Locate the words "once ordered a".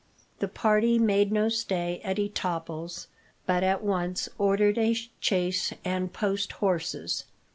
3.83-4.97